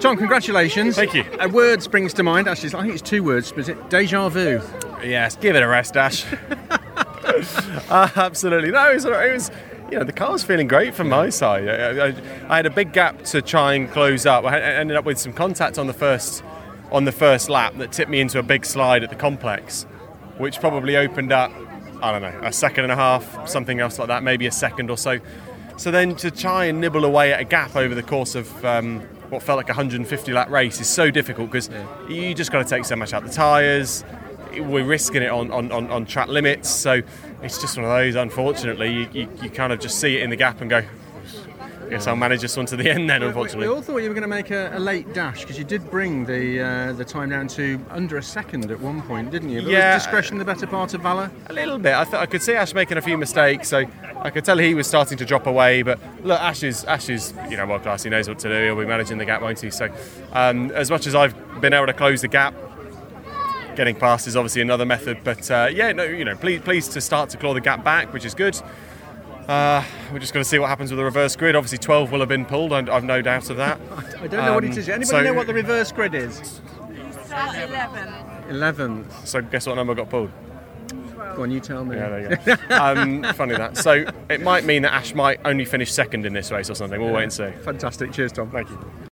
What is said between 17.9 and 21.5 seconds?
tipped me into a big slide at the complex, which probably opened